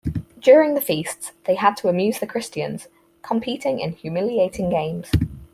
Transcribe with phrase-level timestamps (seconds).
[0.39, 2.87] During the feasts they had to amuse the Christians,
[3.21, 5.11] competing in humiliating games.